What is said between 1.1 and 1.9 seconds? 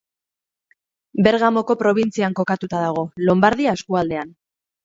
Bergamoko